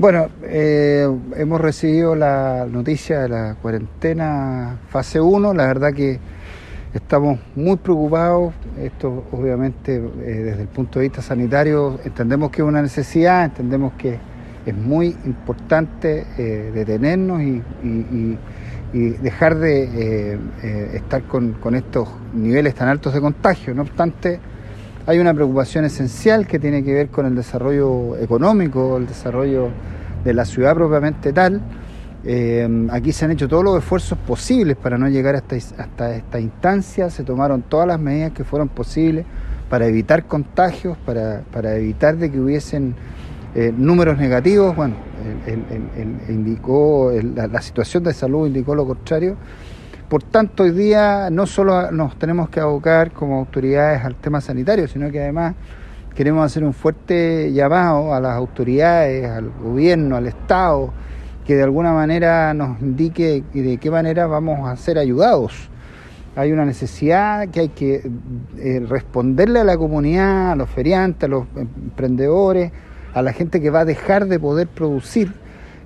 Bueno, 0.00 0.28
eh, 0.44 1.06
hemos 1.36 1.60
recibido 1.60 2.16
la 2.16 2.66
noticia 2.66 3.20
de 3.20 3.28
la 3.28 3.56
cuarentena 3.60 4.78
fase 4.88 5.20
1, 5.20 5.52
la 5.52 5.66
verdad 5.66 5.92
que 5.92 6.18
estamos 6.94 7.38
muy 7.54 7.76
preocupados, 7.76 8.54
esto 8.78 9.26
obviamente 9.30 9.96
eh, 9.96 10.00
desde 10.00 10.62
el 10.62 10.68
punto 10.68 11.00
de 11.00 11.02
vista 11.02 11.20
sanitario 11.20 12.00
entendemos 12.02 12.50
que 12.50 12.62
es 12.62 12.68
una 12.68 12.80
necesidad, 12.80 13.44
entendemos 13.44 13.92
que 13.98 14.18
es 14.64 14.74
muy 14.74 15.08
importante 15.26 16.24
eh, 16.38 16.70
detenernos 16.72 17.42
y, 17.42 18.38
dejar 19.20 19.58
de 19.58 20.38
estar 20.94 21.24
con, 21.24 21.52
con 21.60 21.74
estos 21.74 22.08
niveles 22.32 22.74
tan 22.74 22.88
altos 22.88 23.12
de 23.12 23.20
contagio, 23.20 23.74
no 23.74 23.82
obstante 23.82 24.40
hay 25.06 25.18
una 25.18 25.32
preocupación 25.34 25.84
esencial 25.84 26.46
que 26.46 26.58
tiene 26.58 26.84
que 26.84 26.92
ver 26.92 27.08
con 27.08 27.26
el 27.26 27.34
desarrollo 27.34 28.16
económico, 28.16 28.96
el 28.96 29.06
desarrollo 29.06 29.68
de 30.24 30.34
la 30.34 30.44
ciudad 30.44 30.74
propiamente 30.74 31.32
tal. 31.32 31.60
Eh, 32.22 32.86
aquí 32.90 33.12
se 33.12 33.24
han 33.24 33.30
hecho 33.30 33.48
todos 33.48 33.64
los 33.64 33.78
esfuerzos 33.78 34.18
posibles 34.18 34.76
para 34.76 34.98
no 34.98 35.08
llegar 35.08 35.36
hasta, 35.36 35.56
hasta 35.56 36.14
esta 36.14 36.38
instancia, 36.38 37.08
se 37.08 37.24
tomaron 37.24 37.62
todas 37.62 37.88
las 37.88 37.98
medidas 37.98 38.32
que 38.32 38.44
fueron 38.44 38.68
posibles 38.68 39.24
para 39.70 39.86
evitar 39.86 40.26
contagios, 40.26 40.98
para, 40.98 41.76
evitar 41.76 42.16
de 42.18 42.30
que 42.30 42.38
hubiesen 42.38 42.94
eh, 43.54 43.72
números 43.74 44.18
negativos. 44.18 44.76
Bueno, 44.76 44.96
indicó 46.28 47.12
la 47.12 47.62
situación 47.62 48.02
de 48.04 48.12
salud 48.12 48.46
indicó 48.46 48.74
lo 48.74 48.86
contrario 48.86 49.36
por 50.10 50.24
tanto, 50.24 50.64
hoy 50.64 50.72
día 50.72 51.30
no 51.30 51.46
solo 51.46 51.92
nos 51.92 52.18
tenemos 52.18 52.48
que 52.48 52.58
abocar 52.58 53.12
como 53.12 53.38
autoridades 53.38 54.04
al 54.04 54.16
tema 54.16 54.40
sanitario, 54.40 54.88
sino 54.88 55.08
que 55.08 55.20
además 55.20 55.54
queremos 56.16 56.44
hacer 56.44 56.64
un 56.64 56.72
fuerte 56.72 57.52
llamado 57.52 58.12
a 58.12 58.18
las 58.18 58.34
autoridades, 58.34 59.30
al 59.30 59.50
gobierno, 59.50 60.16
al 60.16 60.26
Estado, 60.26 60.92
que 61.46 61.54
de 61.54 61.62
alguna 61.62 61.92
manera 61.92 62.52
nos 62.54 62.80
indique 62.80 63.44
de 63.54 63.76
qué 63.76 63.88
manera 63.88 64.26
vamos 64.26 64.68
a 64.68 64.74
ser 64.74 64.98
ayudados. 64.98 65.70
Hay 66.34 66.50
una 66.50 66.64
necesidad 66.64 67.48
que 67.50 67.60
hay 67.60 67.68
que 67.68 68.10
eh, 68.58 68.84
responderle 68.88 69.60
a 69.60 69.64
la 69.64 69.78
comunidad, 69.78 70.50
a 70.50 70.56
los 70.56 70.68
feriantes, 70.68 71.22
a 71.22 71.28
los 71.28 71.46
emprendedores, 71.54 72.72
a 73.14 73.22
la 73.22 73.32
gente 73.32 73.60
que 73.60 73.70
va 73.70 73.80
a 73.80 73.84
dejar 73.84 74.26
de 74.26 74.40
poder 74.40 74.66
producir 74.66 75.32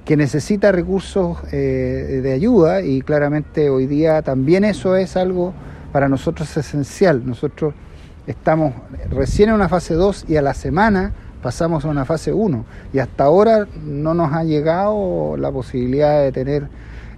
que 0.05 0.17
necesita 0.17 0.71
recursos 0.71 1.39
eh, 1.51 2.21
de 2.23 2.33
ayuda 2.33 2.83
y 2.83 3.01
claramente 3.01 3.71
hoy 3.71 3.87
día 3.87 4.21
también 4.23 4.65
eso 4.65 4.97
es 4.97 5.17
algo 5.17 5.55
para 5.93 6.09
nosotros 6.09 6.55
esencial. 6.57 7.27
Nosotros 7.27 7.75
estamos 8.27 8.75
recién 9.11 9.49
en 9.49 9.55
una 9.55 9.69
fase 9.69 9.95
2 9.95 10.27
y 10.29 10.37
a 10.37 10.43
la 10.43 10.53
semana 10.53 11.13
pasamos 11.43 11.85
a 11.85 11.89
una 11.89 12.05
fase 12.05 12.33
1 12.33 12.65
y 12.93 12.99
hasta 12.99 13.25
ahora 13.25 13.67
no 13.85 14.13
nos 14.13 14.33
ha 14.33 14.45
llegado 14.45 15.37
la 15.39 15.51
posibilidad 15.51 16.23
de 16.23 16.33
tener 16.33 16.69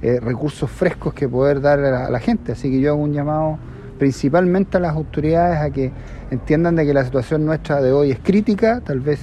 eh, 0.03 0.20
recursos 0.20 0.70
frescos 0.70 1.12
que 1.12 1.29
poder 1.29 1.61
dar 1.61 1.81
a 1.81 2.09
la, 2.09 2.20
gente. 2.20 2.53
Así 2.53 2.70
que 2.70 2.81
yo 2.81 2.92
hago 2.92 3.03
un 3.03 3.12
llamado 3.12 3.59
principalmente 3.98 4.77
a 4.77 4.81
las 4.81 4.95
autoridades 4.95 5.59
a 5.59 5.70
que 5.70 5.91
entiendan 6.31 6.77
de 6.77 6.87
que 6.87 6.95
la 6.95 7.05
situación 7.05 7.45
nuestra 7.45 7.81
de 7.81 7.91
hoy 7.91 8.12
es 8.12 8.19
crítica, 8.23 8.81
tal 8.84 9.01
vez 9.01 9.19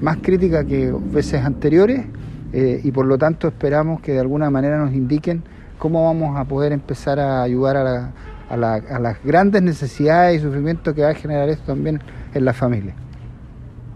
más 0.00 0.18
crítica 0.22 0.64
que 0.64 0.92
veces 1.12 1.44
anteriores 1.44 2.06
eh, 2.52 2.80
y 2.82 2.92
por 2.92 3.06
lo 3.06 3.18
tanto 3.18 3.48
esperamos 3.48 4.00
que 4.00 4.12
de 4.12 4.20
alguna 4.20 4.50
manera 4.50 4.78
nos 4.78 4.92
indiquen 4.92 5.42
cómo 5.78 6.04
vamos 6.04 6.38
a 6.38 6.44
poder 6.44 6.72
empezar 6.72 7.18
a 7.18 7.42
ayudar 7.42 7.76
a, 7.76 8.12
a, 8.52 8.56
las 8.56 9.24
grandes 9.24 9.62
necesidades 9.62 10.38
y 10.38 10.42
sufrimientos 10.42 10.94
que 10.94 11.02
va 11.02 11.10
a 11.10 11.14
generar 11.14 11.48
esto 11.48 11.64
también 11.66 12.00
en 12.34 12.44
la 12.44 12.52
familia. 12.52 12.94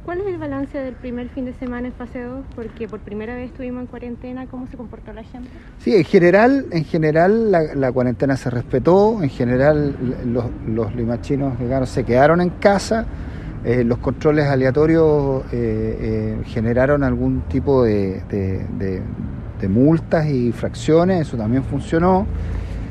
¿Cuál 0.04 0.20
es 0.20 0.26
el 0.28 0.38
balance 0.38 0.78
del 0.78 0.94
primer 0.94 1.28
fin 1.30 1.46
de 1.46 1.52
semana 1.54 1.88
en 1.88 1.92
fase 1.92 2.22
2? 2.22 2.44
Porque 2.54 2.86
por 2.86 3.00
primera 3.00 3.34
vez 3.34 3.50
estuvimos 3.50 3.82
en 3.82 3.86
cuarentena, 3.88 4.46
¿cómo 4.46 4.68
se 4.68 4.76
comportó 4.76 5.12
la 5.12 5.24
gente? 5.24 5.50
Sí, 5.80 5.96
en 5.96 6.04
general, 6.04 6.66
en 6.70 6.84
general 6.84 7.50
la, 7.50 7.92
cuarentena 7.92 8.36
se 8.36 8.48
respetó, 8.48 9.20
en 9.22 9.30
general 9.30 9.96
los, 10.24 10.46
los 10.66 10.94
limachinos 10.94 11.54
se 11.88 12.04
quedaron 12.04 12.40
en 12.40 12.50
casa, 12.50 13.04
eh, 13.66 13.82
los 13.82 13.98
controles 13.98 14.46
aleatorios 14.46 15.42
eh, 15.46 15.48
eh, 15.50 16.42
generaron 16.44 17.02
algún 17.02 17.40
tipo 17.48 17.82
de, 17.82 18.22
multas 19.68 20.28
y 20.28 20.52
fracciones, 20.52 21.26
eso 21.26 21.36
también 21.36 21.64
funcionó. 21.64 22.28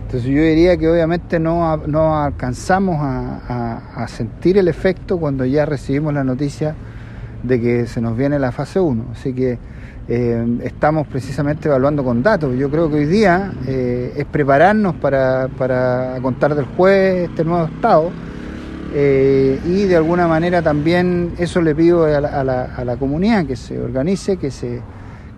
Entonces 0.01 0.29
yo 0.29 0.41
diría 0.41 0.75
que 0.75 0.89
obviamente 0.89 1.39
no, 1.39 1.77
no 1.77 2.21
alcanzamos 2.21 2.97
a, 2.99 4.05
sentir 4.09 4.57
el 4.57 4.67
efecto 4.67 5.17
cuando 5.17 5.45
ya 5.45 5.65
recibimos 5.65 6.13
la 6.13 6.25
noticia 6.25 6.75
de 7.41 7.61
que 7.61 7.87
se 7.87 8.01
nos 8.01 8.17
viene 8.17 8.37
la 8.37 8.51
fase 8.51 8.81
1. 8.81 9.05
Así 9.13 9.31
que 9.31 9.57
estamos 10.61 11.07
precisamente 11.07 11.69
evaluando 11.69 12.03
con 12.03 12.21
datos. 12.21 12.53
Yo 12.57 12.69
creo 12.69 12.89
que 12.89 12.95
hoy 12.95 13.05
día 13.05 13.53
es 13.65 14.25
prepararnos 14.25 14.95
para, 14.95 15.47
contar 16.21 16.53
del 16.53 16.65
jueves 16.65 17.29
este 17.29 17.45
nuevo 17.45 17.67
estado 17.67 18.11
eh, 18.97 19.59
y 19.65 19.83
de 19.83 19.97
alguna 19.97 20.25
manera 20.25 20.61
también 20.61 21.33
eso 21.37 21.61
le 21.61 21.75
pido 21.75 22.05
a 22.05 22.21
la, 22.21 22.97
comunidad 22.97 23.45
que 23.45 23.57
se 23.57 23.77
organice, 23.77 24.37
que 24.37 24.49
se 24.51 24.81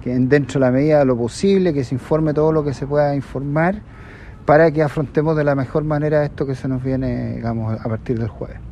que 0.04 0.12
dentro 0.12 0.60
de 0.60 0.66
la 0.68 0.72
medida 0.72 1.00
de 1.00 1.06
lo 1.06 1.18
posible, 1.18 1.74
que 1.74 1.84
se 1.84 1.96
informe 1.96 2.36
todo 2.36 2.52
lo 2.52 2.64
que 2.64 2.76
se 2.76 2.86
pueda 2.86 3.16
informar 3.16 3.82
para 4.46 4.70
que 4.72 4.84
afrontemos 4.84 5.36
de 5.36 5.44
la 5.44 5.56
mejor 5.56 5.84
manera 5.86 6.24
esto 6.24 6.46
que 6.46 6.54
se 6.54 6.68
nos 6.68 6.84
viene, 6.84 7.38
digamos, 7.38 7.84
a 7.84 7.90
partir 7.90 8.20
del 8.20 8.28
jueves. 8.28 8.67